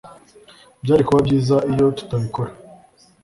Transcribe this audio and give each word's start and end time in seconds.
Byari 0.83 1.03
kuba 1.07 1.19
byiza 1.27 1.55
iyo 1.71 1.85
tutabikora 1.97 2.51